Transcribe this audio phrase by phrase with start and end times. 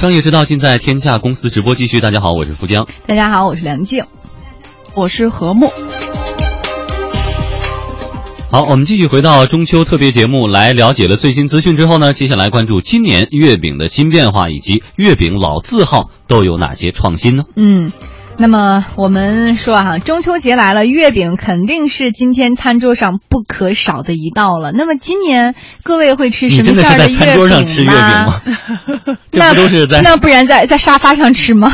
[0.00, 2.00] 商业之道尽在天下公司直播继续。
[2.00, 2.88] 大家好，我是富江。
[3.04, 4.02] 大家好，我是梁静。
[4.94, 5.70] 我是何木。
[8.50, 17.42] 好，我们继续回到中秋特别节目，来了解了最新资讯之后呢，接下来关注今年月饼的新变化，以及月饼老字号都有哪些创新呢？
[17.56, 17.92] 嗯。
[18.40, 24.72] 那么我们说哈，中秋节来了，月饼肯定是今天餐桌上不可少的一道了。
[24.72, 28.40] 那么今年各位会吃什么馅的月饼吗？
[29.32, 31.70] 那 不都是在那不然在在沙发上吃吗？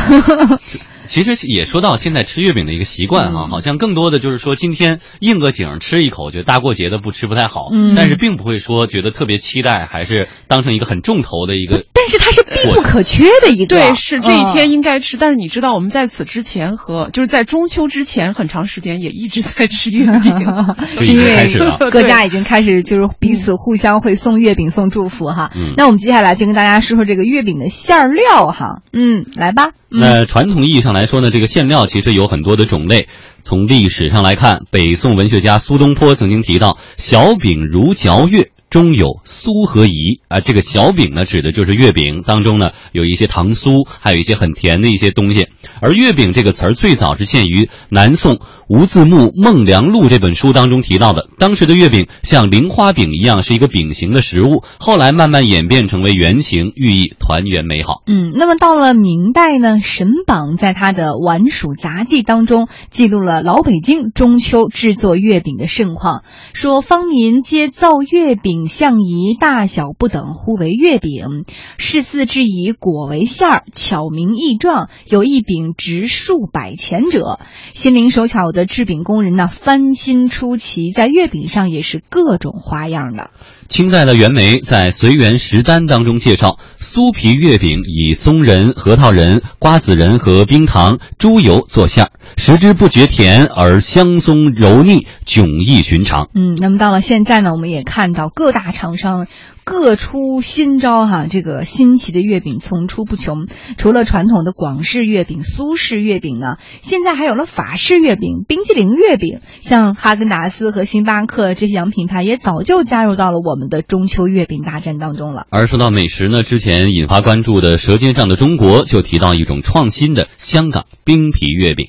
[1.06, 11.84] 其实也说到现在吃月饼的一个习惯哈，好像更多的就是说今天应个景吃一口，觉得大过节的不吃不太好，但是并不会说觉得特别期待，还是当成一个很重头的一个。
[12.06, 13.66] 但是它是必不可缺的一个。
[13.66, 15.16] 对，是这一天应该吃。
[15.16, 20.32] 但是你知道，我们在此之前和就是在中秋之前很长时间也一直在吃月饼，
[21.04, 21.52] 是因为
[21.90, 25.50] 各家已经开始就是彼此互相会送月饼送祝福哈。
[25.76, 28.82] 那我们接下来就跟大家说说这个月饼的馅料哈。
[28.92, 29.70] 嗯，来吧。
[29.88, 33.08] 那传统意义上来说呢，这个馅料其实有很多的种类。
[33.42, 38.50] 从历史上来看，北宋文学家苏东坡曾经提到“小饼如嚼月”。
[38.68, 45.48] 中有酥和饴啊，这个小饼呢，指的就是月饼当中呢有一些糖酥，还有一些很甜的一些东西。
[45.80, 51.28] 而月饼这个词儿最早是限于南宋吴自牧《孟良录》这本书当中提到的。
[51.38, 58.02] 当时的月饼像菱花饼一样是一个饼形的食物，后来慢慢演变成为圆形，寓意团圆美好。
[58.06, 68.55] 嗯，那么到了明代呢，沈榜在他的《晚蜀杂记》当中记录了老北京中秋制作月饼的盛况，说方民皆造月饼。
[68.56, 71.44] 饼相宜，大小不等，呼为月饼。
[71.76, 77.38] 是似制以果为馅儿，巧名异状，有一饼值数百钱者。
[77.74, 83.28] 心灵手巧的制饼工人呢，翻新出奇，在月饼上也是各种花样的。
[83.68, 92.10] 清代的袁枚在《随园食单》当中介绍，酥皮月饼以松仁、核桃仁、瓜子仁和冰糖、猪油做馅儿。
[92.36, 96.28] 食之不觉甜，而香松柔腻，迥异寻常。
[96.34, 99.26] 嗯，那么到了现在呢，我们也看到各各大厂商
[99.64, 103.48] 各出新招，哈，这个新奇的月饼层出不穷。
[103.76, 109.40] 除了传统的广式月饼、苏式月饼呢，现在还有了法式月饼、冰淇淋月饼。
[109.58, 115.48] 像哈根达斯和星巴克这些洋品牌也早就加入到了我们的中秋月饼大战当中了。
[115.50, 121.88] 而说到美食呢，之前引发关注的《舌尖上的中国》就提到一种创新的香港冰皮月饼。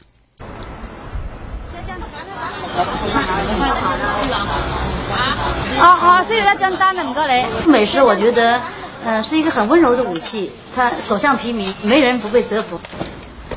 [6.38, 7.72] 这有一张单的，唔该你。
[7.72, 8.62] 美食我觉得，
[9.04, 12.80] 嗯，是一个很温柔的武器，它所向披靡，没人不被折服。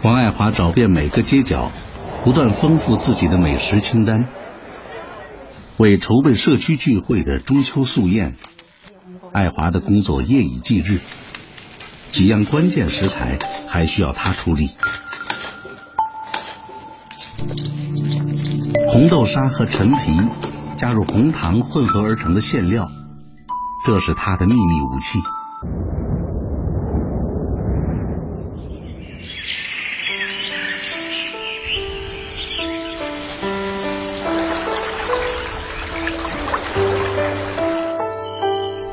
[0.03, 1.71] 王爱华找遍每个街角，
[2.25, 4.25] 不断丰富自己的美食清单。
[5.77, 8.35] 为筹备社区聚会的中秋素宴，
[9.35, 11.01] 爱华的工作夜以继日，
[12.13, 14.71] 几样关键食材还需要他出力。
[18.89, 20.50] 红豆沙和陈皮。
[20.81, 22.89] 加入红糖混合而成的馅料，
[23.85, 25.19] 这是他的秘密武器。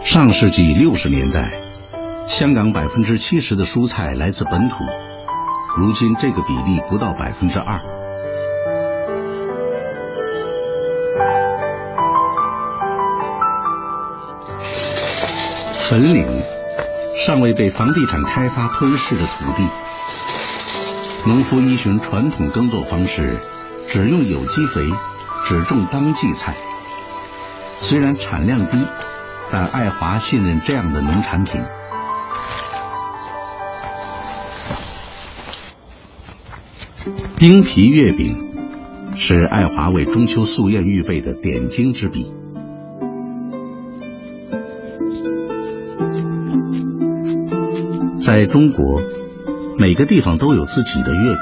[0.04, 1.54] 上世纪六十年代，
[2.28, 4.84] 香港百分之七十的蔬菜来自本土，
[5.78, 7.80] 如今这个比例不到百分之二。
[15.90, 16.44] 粉岭，
[17.16, 19.66] 尚未被房地产开发吞噬的土地，
[21.25, 23.38] 农夫依循传统耕作方式，
[23.88, 24.81] 只用有机肥，
[25.46, 26.53] 只种当季菜。
[27.80, 28.78] 虽然产量低，
[29.50, 31.64] 但爱华信任这样的农产品。
[37.38, 38.52] 冰皮月饼
[39.16, 42.34] 是爱华为中秋素宴预备的点睛之笔。
[48.28, 49.02] 在中国，
[49.80, 51.42] 每个地方都有自己的月饼。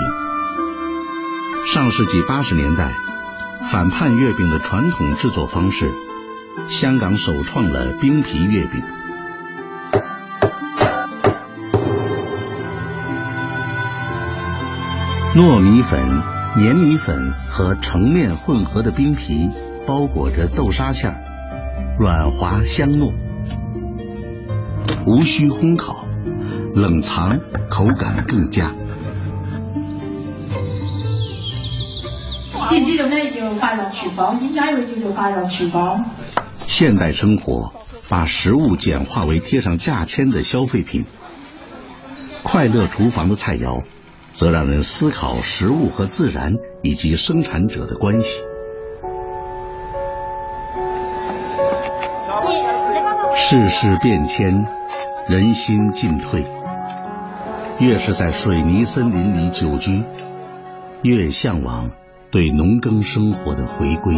[1.65, 2.93] 上世纪八十年代，
[3.71, 5.91] 反叛月饼的传统制作方式，
[6.67, 8.83] 香港首创了冰皮月饼。
[15.35, 16.21] 糯米粉、
[16.55, 19.49] 黏米粉和澄面混合的冰皮，
[19.87, 21.17] 包裹着豆沙馅儿，
[21.97, 23.11] 软滑香糯，
[25.07, 26.04] 无需烘烤。
[26.75, 27.39] 冷藏
[27.69, 28.75] 口感更佳。
[36.57, 37.71] 现代生活
[38.09, 41.05] 把食物简化为贴上价签的消费品，
[42.43, 43.83] 快乐厨房的菜肴，
[44.33, 48.43] 则让人思考食物和自然以及生产者的关系。
[53.33, 54.65] 世事变迁，
[55.29, 56.45] 人心进退。
[57.77, 60.01] 越是在水泥森林里久居，
[61.01, 61.91] 越向往
[62.31, 64.17] 对农耕生活的回归。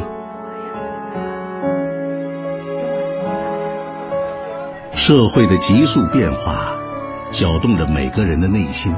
[4.93, 6.75] 社会的急速变化，
[7.31, 8.93] 搅动着每个人的内心。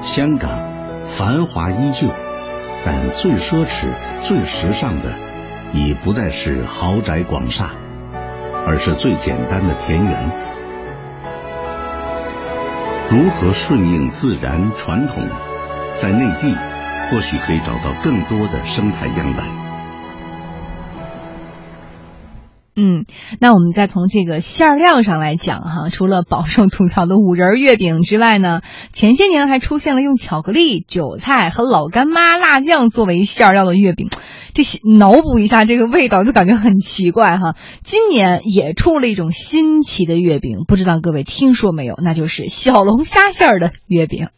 [0.00, 0.58] 香港
[1.04, 2.08] 繁华依旧，
[2.86, 3.88] 但最奢侈、
[4.20, 5.12] 最时尚的，
[5.74, 7.70] 已不再是豪宅广厦，
[8.66, 10.51] 而是最简单的田园。
[13.10, 15.28] 如何顺应自然传统，
[15.94, 16.56] 在内地
[17.10, 19.44] 或许可以找到更多的生态样板。
[22.74, 23.04] 嗯，
[23.38, 28.62] 那我们再从这个馅料上来讲哈，除了饱受吐槽的五仁月饼之外呢，
[28.94, 34.08] 前些年还出现了用巧克力、韭菜和老干妈辣酱作为馅料的月饼，
[34.54, 34.62] 这
[34.98, 37.56] 脑补一下这个味道就感觉很奇怪哈。
[37.82, 41.94] 今年也出了一种新奇的月饼，不知道各位听说没有？
[42.02, 44.28] 那就是小龙虾馅儿的月饼。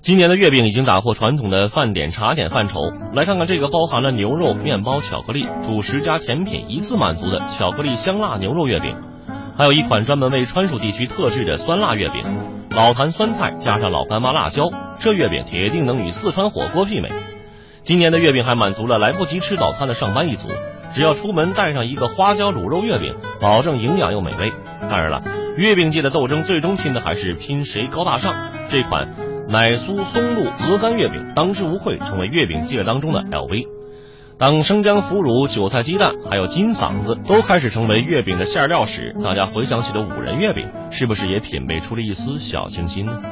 [0.00, 2.78] 今年的月饼已经打破传统的饭点、茶点范畴，
[3.12, 8.96] 来看看这个包含了牛肉、面包、巧克力、主食加甜品一次满足的巧克力香辣牛肉月饼，
[9.58, 12.22] 还有一款专门为川蜀地区特制的酸辣月饼，
[12.70, 17.10] 老坛酸菜加上老干妈辣椒，这月饼铁定能与四川火锅媲美。
[17.86, 20.48] 今年的月饼还满足了来不及吃早餐的上班一族，
[20.92, 24.52] 只要出门带上一个花椒卤肉月饼，保证营养又美味。
[24.90, 25.22] 当然了，
[25.56, 29.10] 月饼界的斗争最终拼的还是拼谁高大上，这款。
[29.48, 33.68] 奶酥松露鹅肝月饼当之无愧成为月饼界当中的 LV。
[34.36, 43.22] 当生姜腐乳、韭菜鸡蛋还有金嗓子都开始成为月饼的馅料时，大家回想起的五仁月饼，是不是也品味出了一丝小清新呢？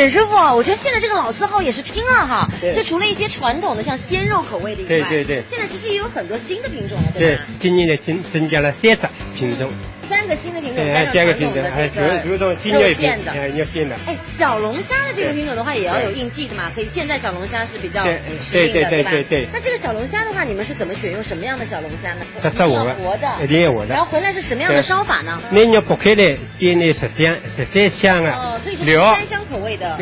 [0.00, 7.42] 沈师傅，我觉得现在这个老字号也是拼了哈，就除了一些传统的像鲜肉口味的以外，对对对，现在其实也有很多新的品种了，对吧？
[7.46, 9.70] 对，今年的增增加了三只品种。
[10.08, 11.88] 三个新的品种，三个品种，还有
[12.24, 13.94] 主种新肉馅的，肉馅的。
[14.06, 16.72] 哎，小龙虾的这个品种的话，也要有应季的嘛？
[16.74, 19.48] 可以，现在小龙虾是比较对对对对对。
[19.52, 22.24] 那这个小龙虾的话，你们是怎么选用什么样的小龙虾呢？
[22.42, 23.94] 这这我活的，一定要活的。
[23.94, 25.40] 然后回来是什么样的烧法呢？
[25.50, 28.32] 那你要剥开来，煎那十三十三香啊。
[28.32, 28.60] 哦，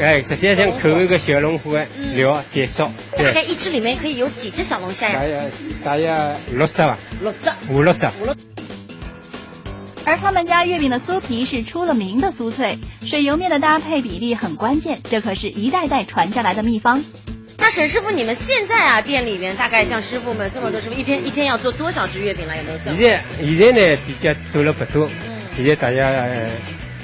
[0.01, 2.91] 哎，直接像口味的小龙虾料结束。
[3.17, 5.19] 大概一只里面可以有几只小龙虾呀？
[5.19, 5.51] 大约
[5.85, 6.99] 大约六只吧。
[7.21, 7.73] 六只。
[7.73, 8.07] 五六只。
[10.05, 17.05] 而他们家月饼的酥皮是出了名的酥脆，水油面的搭配比例很关键，这可是一代代传下来的秘方。
[17.59, 22.57] 那沈师傅，你们现在啊店里面大概像师傅们这么多师傅，一天一天要做多少只月饼了？
[22.57, 22.97] 有没有算？
[22.97, 25.11] 现在现在呢比较做了不多，
[25.57, 26.27] 现在大家。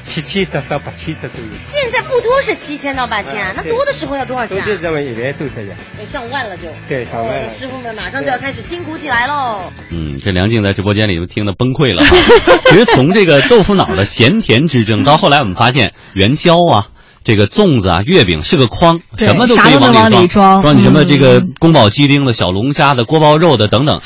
[0.07, 1.49] 七千只到八千只都有。
[1.73, 4.63] 现在不多是七千到八千啊，那多的时候要多少钱？
[4.63, 5.77] 多的么一万多这样。
[6.11, 6.65] 上万了就。
[6.89, 7.51] 对，上万了。
[7.59, 9.73] 师傅们马上就要开始辛苦起来喽。
[9.91, 12.03] 嗯，这梁静在直播间里都听得崩溃了。
[12.71, 16.89] 其实从这个豆腐脑的咸甜之争，到后来我们发现元宵啊。
[17.25, 24.01] 这个粽子啊，月饼是个筐，什么都可以往里装，装你什么这个宫保鸡丁的小龙虾的锅包肉的等等。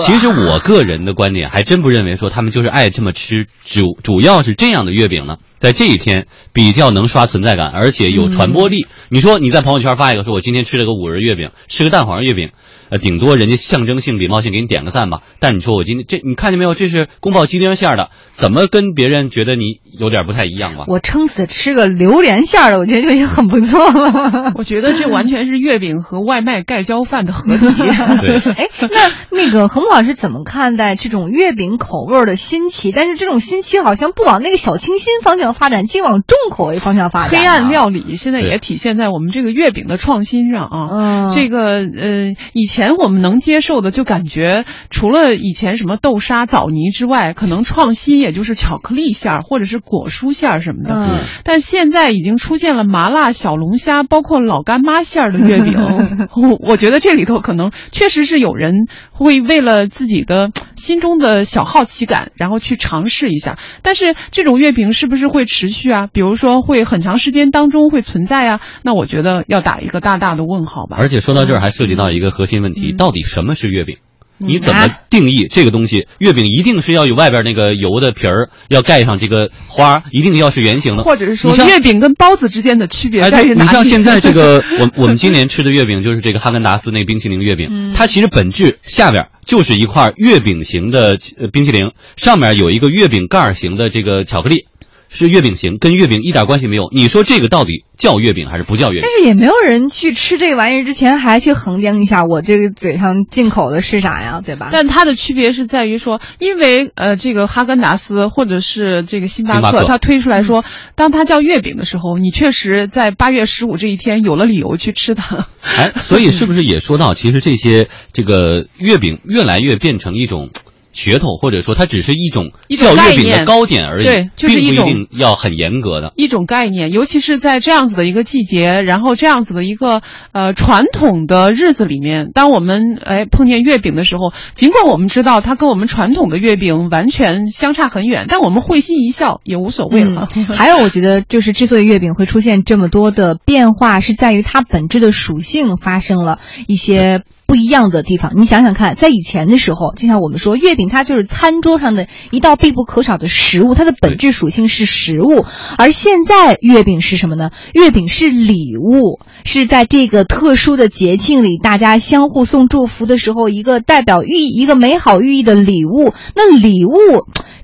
[0.00, 8.86] 其实我个人的观点还真不认为说他们就是爱这么吃，主主要是这样的月饼呢，在这一天比较能刷存在感，而且有传播力。
[9.08, 12.50] 你说你在朋友圈发一个说，我今天吃了个五仁月饼，吃个蛋黄月饼。
[12.90, 15.20] 呃，顶多人家象征性、礼貌性给你点个赞吧。
[15.40, 16.74] 但你说我今天这，你看见没有？
[16.74, 20.84] 这是宫保鸡丁馅的，怎么跟别人觉得你有点不太一样吧？
[20.88, 24.52] 我撑死吃个榴莲馅的，我觉得就已经很不错了。
[24.56, 27.66] 我觉得这完全是月饼和外卖盖浇饭的合体。
[28.20, 32.92] 对，哎，那那个何木老师怎么看待这种月饼口味的新奇？
[32.92, 37.30] 但是这种新奇好像不往那个小清新方向发展，净往重口味方向发展。
[37.30, 40.86] 黑暗料理现在也体现在我们这个月饼的创新上啊。
[40.90, 42.77] 嗯，这个呃，以前。
[42.78, 50.94] 前我们能接受的，就感觉除了以前什么豆沙、枣泥之外，可能创新也就是巧克力馅儿或者是果蔬馅儿什么的。
[50.94, 55.74] 嗯，但现在已经出现了麻辣小龙虾，包括老干妈馅儿的月饼。
[56.40, 63.58] 我我觉得这里头可能确实是有人会为了自己的心中的小好奇感，然后去尝试一下。
[63.82, 66.06] 但是这种月饼是不是会持续啊？
[66.12, 68.60] 比如说会很长时间当中会存在啊？
[68.84, 70.96] 那我觉得要打一个大大的问号吧。
[71.00, 72.67] 而且说到这儿，还涉及到一个核心问。
[72.68, 73.96] 问题到底什么是月饼？
[74.40, 76.06] 你怎么定义这个东西？
[76.18, 83.64] 月饼一定是要有外边那个油的皮儿，要盖上这个花，一定要是圆形的，或者是说月饼跟包子之间的区别在于哪？
[83.64, 91.18] 你像现在这个，我 我们今年吃的月饼就是这个哈根达斯那冰淇淋月饼，它其实本质下边就是一块月饼型的
[91.52, 94.66] 冰淇淋，上面有一个月饼盖型的这个巧克力。
[95.08, 96.88] 是月饼型，跟月饼一点关系没有。
[96.92, 99.02] 你说这个到底叫月饼还是不叫月饼？
[99.02, 104.68] 但是也没有人去吃这个玩意儿之前还去衡量一下，我这个嘴上进口的是啥呀，对吧？
[104.70, 115.46] 但它的区别是在于说，因为呃，这个哈根达斯或者是这个星巴克，它推出来说，当它叫月饼的时候，你确实在八月十五这一天有了理由去吃它。
[115.62, 120.50] 哎，所以是不是也说到，其实这些这个月饼越来越变成一种。
[120.98, 126.90] 噱头，或者说它只是一种叫月饼的糕点而已，对，就是一种要很严格的一种概念。
[126.90, 130.02] 尤其是在这样子的一个季节，然后这样子的一个
[130.32, 140.26] 呃传统的日子里面，当我们哎碰见月饼的时候，尽管我们知道它跟我们传统的月饼完全相差很远，但我们会心一笑也无所谓了。
[140.52, 147.22] 还有，我觉得就是之所以月饼会出现这么多的变化，是在于它本质的属性发生了一些。
[147.48, 155.46] 不一样的地方，你想想看，在以前的时候，就像我们说，月饼它就是餐桌上的一道必不可少的食物，它的本质属性是食物。
[155.78, 157.50] 而现在，月饼是什么呢？
[157.72, 166.12] 月饼是礼物，是在这个特殊的节庆里，大家相互送祝福的时候，一个代表寓意、一个美好寓意的礼物。
[166.36, 166.92] 那礼物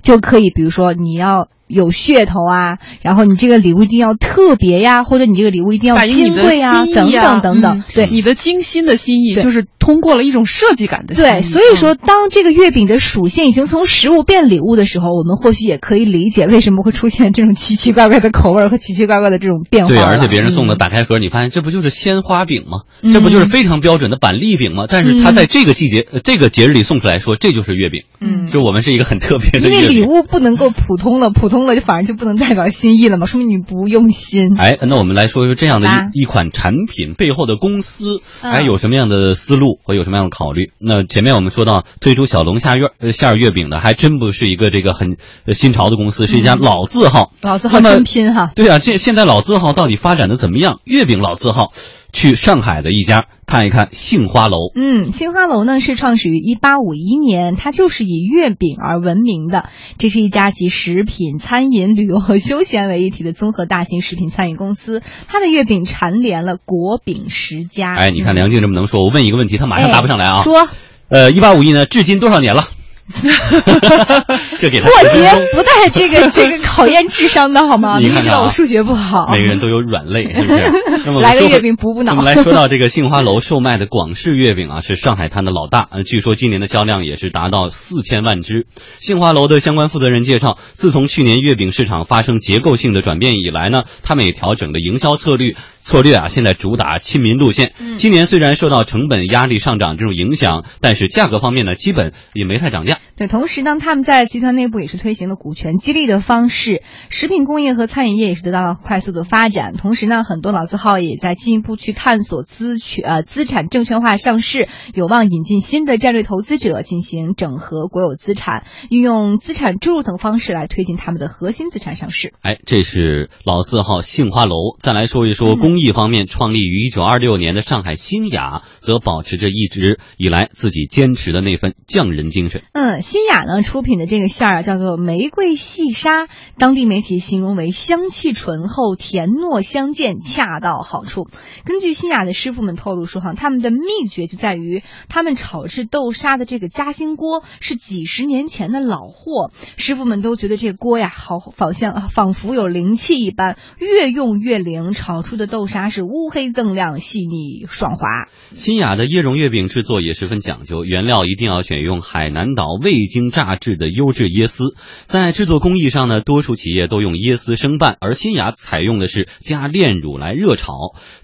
[0.00, 1.48] 就可以，比如说你要。
[1.66, 7.82] 有噱头啊，然后你这个礼物一定要特别呀，或者你这个礼物一定要金贵呀，等等等等。
[7.94, 11.14] 对，你的精心的心意就是通过了一种设计感的。
[11.14, 19.88] 对，所以说，当这个月饼的属性已经从食物变礼物的时候，我们或许也可以理解为什么会出现这种奇奇怪怪的口味和奇奇怪怪的这种变化。
[19.88, 22.82] 对，而且别人送的打开盒，你发现这不就是鲜花饼吗？
[23.12, 24.84] 这不就是非常标准的板栗饼吗？
[24.88, 28.02] 但是它在这个季节、这个节日里送出来说，这就是月饼。
[28.24, 29.68] 嗯，就我们是一个很特别的。
[29.68, 32.34] 因为礼物不能够普通了，普通了就反而就不能。
[32.34, 33.26] 代表心意了嘛？
[33.26, 34.56] 说明你不用心。
[34.58, 40.72] 哎，那我们来说说这样的一一款产品背后的公司，还有什么样的思路和有什么样的考虑？
[40.78, 45.16] 那前面我们说到推出小龙虾月馅儿月饼的，还真不是一个这个很
[45.52, 47.32] 新潮的公司，是一家老字号。
[47.40, 48.50] 老字号真拼哈。
[48.56, 50.80] 对啊，这现在老字号到底发展的怎么样？
[50.84, 51.72] 月饼老字号。
[52.14, 54.56] 去上海的一家看一看杏花楼。
[54.74, 59.68] 嗯，杏花楼呢是创始于一八五一年，它就是以月饼而闻名的。
[59.98, 65.02] 这是一家集食品、餐饮、旅游和休闲为一体的综合大型食品餐饮公司。
[65.28, 67.94] 它的月饼蝉联了国饼十佳。
[67.96, 70.40] 哎，你看梁静这么能说，我问一个问题，他马上答不上来啊。
[70.40, 70.68] 说，
[71.08, 72.68] 呃，一八五一呢，至今多少年了？
[74.58, 77.98] 这给他过节不带这个这个考验智商的好吗？
[78.02, 79.28] 你知道我数学不好。
[79.30, 80.72] 每个人都有软肋，是不是？
[81.04, 82.12] 那么 来个月饼补补脑。
[82.12, 85.86] 我们来说到这个杏花楼售卖的广式月饼啊，是上海滩的老大。
[85.90, 88.66] 呃，据说今年的销量也是达到四千万只。
[89.00, 95.54] 杏花楼的相关负责人介绍，自从去年月饼市场发生结构性的转变以来呢，他们也调整了营销策略。
[95.84, 97.74] 策略啊，现在主打亲民路线。
[97.98, 103.00] 今年虽然受到成本压力上涨这种影响，但是价格方面呢，基本也没太涨价。
[103.16, 109.74] 对，同时呢，他们在集团内部也是推行了股权激励的方式，食品工业和餐饮业也是得到了快速的发展。
[109.74, 122.32] 同时呢，很多老字号也在进一步去探索资权呃资产证券化上市，有望引进新的战略投资者进行整合国有资产，运用资产注入等方式来推进他们的核心资产上市。
[122.40, 124.56] 哎，这是老字号杏花楼。
[124.80, 125.73] 再来说一说公。
[125.74, 132.62] 工艺方面，创立于一九二六年的上海新雅，则保持着一直以来自己坚持的那份匠人精神。
[132.74, 136.28] 嗯，新雅呢出品的这个馅儿啊，叫做玫瑰细沙，
[136.60, 141.26] 当地媒体形容为香气醇厚、甜糯相间，恰到好处。
[141.64, 155.63] 根据新雅的师傅们透露说，哈，他们的秘诀就在于他们炒制豆沙的这个夹心锅是几十年前的老货，师傅们都觉得这锅呀，好仿像仿佛有灵气一般，越用越灵，炒出的豆。
[155.64, 158.28] 豆沙是乌黑锃亮、细腻爽滑。
[158.52, 164.74] 新雅的椰蓉月饼制作也十分讲究，原料一定要选用海南岛未经榨制的优质椰丝。
[165.04, 170.74] 在制作工艺上呢，多数企业都用椰丝生拌，而新雅采用的是加炼乳来热炒。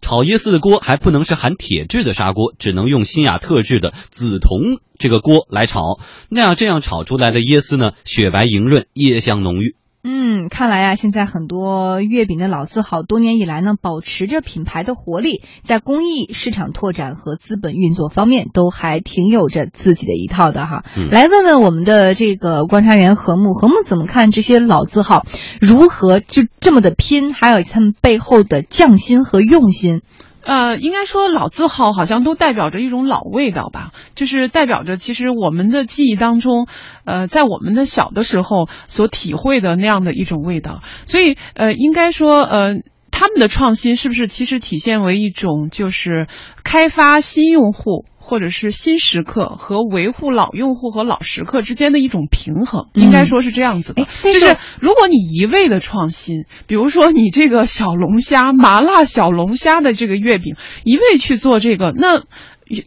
[0.01, 6.01] 炒椰丝的锅还不能是含铁质的砂锅，只能用新雅特制的紫铜这个锅来炒。
[6.31, 9.77] 那样这样炒出来的椰丝呢，雪白莹润，椰香浓郁。
[10.03, 20.85] 嗯，看来啊，现在很多月饼的老字号，多年以来呢，保持着品牌的活力，在工艺、市场拓展和资本运作方面，都还挺有着自己的一套的哈。
[21.11, 25.27] 来问问我们的这个观察员何木，何木怎么看这些老字号
[25.61, 30.01] 如何就这么的拼，还有他们背后的匠心和用心。
[30.43, 36.67] 呃，应该说老字号好像都代表着一种老味道吧，就是代表着其实我们的记忆当中，
[37.05, 42.77] 呃，在我们的小的时候所体会的那样的一种味道，所以呃，应该说呃。
[43.13, 46.27] 他们的创新是不是其实体现为一种就是
[46.65, 48.07] 开发新用户？
[48.31, 54.07] 或者是新食客和维护老用户和老食客之间的一种平衡，应该说是这样子的。
[54.23, 62.23] 就是如果你一味的创新，比如说你这个小龙虾麻辣小龙虾的这个月饼，一味去做这个，那。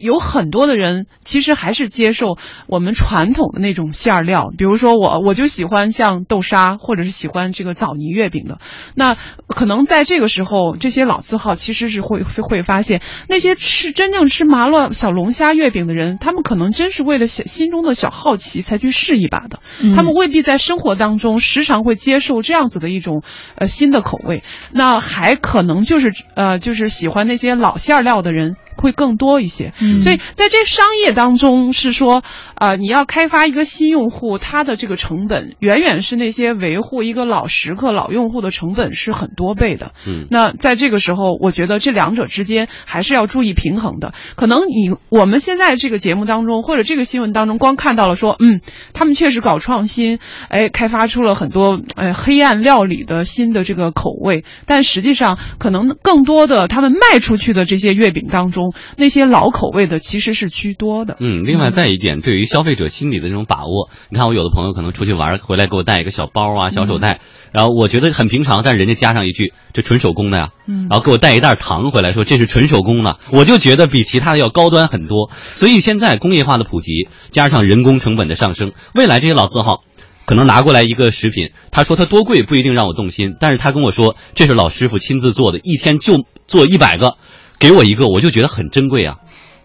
[0.00, 8.58] 有很多的人其实还是接受我们传统的那种馅儿料，比如说我我就喜欢像豆沙，或者是喜欢这个枣泥月饼的。
[8.94, 9.14] 那
[9.46, 19.60] 可能在这个时候，这些老字号其实是会会发现，那些吃真正吃麻辣小龙虾月饼的人，他们可能真是为了小心中的小好奇才去试一把的。
[19.94, 23.22] 他们未必在生活当中时常会接受这样子的一种
[23.56, 24.42] 呃新的口味。
[24.72, 28.56] 那还可能就是呃就是喜欢那些老馅儿料的人。
[28.84, 29.72] 会更多一些，
[30.02, 32.22] 所以在这商业当中是说，
[32.54, 39.92] 啊，你要开发一个新用户，他的这个成本远远是那些维护一个老食客、老用户的成本是很多倍的。
[40.06, 44.12] 嗯，那在这个时候，我觉得这两者之间还是要注意平衡的。
[44.36, 48.60] 可能你我们现在这个节目当中或者这个新闻当中，光看到了说，嗯，
[48.92, 50.18] 他们确实搞创新，
[50.50, 58.73] 哎，开发出了很多哎黑暗料理的新的这个口味，但实际上可能更多的他们卖出去的这些月饼当中。
[58.96, 61.16] 那些老口味的其实是居多的。
[61.20, 67.20] 嗯，另外再一点，对于消费者心理的这种把握，你看我有的朋友可能出去玩回来给我带一个小包啊、小手袋，
[67.52, 75.30] 然后我觉得很平常，但是人家加上一句这纯手工的呀，嗯，然后给我带一袋糖回来，说这是纯手工的，我就觉得比其他的要高端很多。
[75.54, 79.82] 所以现在工业化的普及，加上人工成本的上升，未来这些老字号
[80.26, 87.16] 可能拿过来一个食品，他说它多贵不一定让我动心，但是他跟我说这是老师傅亲自做的，一天就做一百个。
[87.64, 89.16] 给我一个，我就觉得很珍贵啊。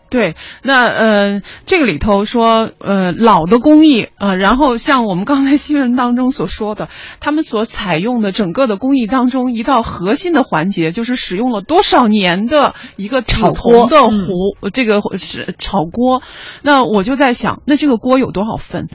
[0.10, 6.89] 对，那呃，这个里头说，呃，老的工艺啊，然后像我们刚才新闻当中所说的，
[7.20, 16.24] 他们所采用的整个的工艺当中，一道核心的环节就是使用了多少年的一个炒锅的壶，这个是炒锅。
[16.63, 18.88] 那我就在想，那这个锅有多少份？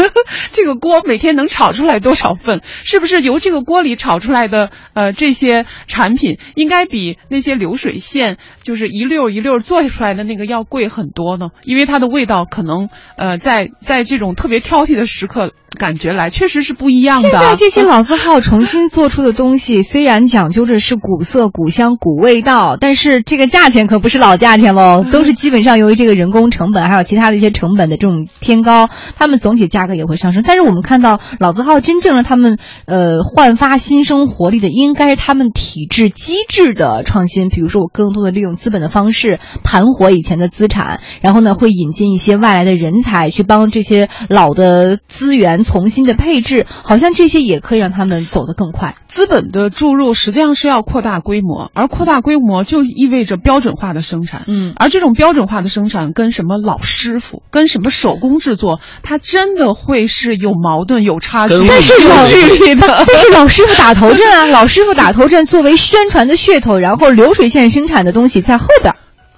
[0.52, 2.62] 这个锅每天能炒出来多少份？
[2.82, 10.61] 是不是由这个锅里炒出来的呃这些产品，应该比那些流水线就是一溜一溜做出来的那个要？
[10.64, 15.52] 贵很多呢，因为它的味道可能，呃，在在这种特别挑剔的时刻。
[15.78, 17.28] 感觉来确实是不一样的。
[17.28, 30.42] 现在这些老字号重新做出的东西， 虽然讲究着是古色、古香、古味道，但是这个价钱可不是老价钱喽， 都是基本上由于这个人工成本还有其他的一些成本的这种天高，他们总体价格也会上升。
[30.46, 37.48] 但是我们看到老字号真正让他们呃焕发新生活力的，应该是他们体制机制的创新。
[37.48, 45.61] 比如说，我更多的利用资本的方式盘活以前的资产，然后呢会引进一些外来的人才去帮这些老的资源。
[45.62, 48.94] 重新的配置，好像这些也可以让他们走得更快。
[49.08, 54.44] 资本的注入实际上是要扩大规模，而扩大规模就意味着标准化的生产。
[54.46, 61.54] 嗯，而这种标准化的生产跟什么老师傅、跟什么手工制作，它真的会是有矛盾、有差距。
[61.68, 68.94] 但是有距离的， 但是老师傅打头阵啊， 老师傅打头阵作为宣传的噱头，然后流水线生产的东西在后边。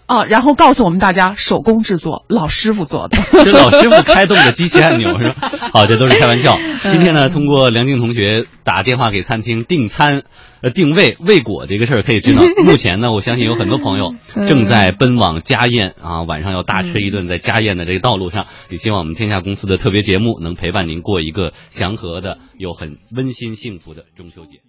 [0.06, 5.50] 啊，然后告诉我们大家，手工制作，老师傅做的， 是老师傅开动的机器按钮是吧？
[5.72, 6.58] 好，这都是开玩笑。
[6.84, 10.22] 今天呢，通过梁静同学打电话给餐厅订餐、
[10.60, 14.14] 呃定位未果这个事儿，可以知道， 目前呢，我相信有很多朋友
[14.46, 24.64] 正在奔往家宴啊，晚上要大吃一顿，在家宴的这个道路上，也希望我们天下公司的特别节目能陪伴您过一个祥和的、又很温馨幸福的中秋节。